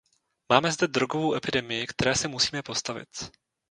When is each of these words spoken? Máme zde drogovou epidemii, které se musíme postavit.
Máme 0.49 0.71
zde 0.71 0.87
drogovou 0.87 1.35
epidemii, 1.35 1.87
které 1.87 2.15
se 2.15 2.27
musíme 2.27 2.63
postavit. 2.63 3.09